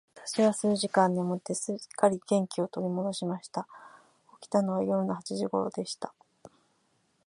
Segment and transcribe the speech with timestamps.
[0.15, 3.67] 私は数時間眠って、すっかり元気を取り戻しました。
[4.41, 6.11] 起きたのは夜の八時頃でした。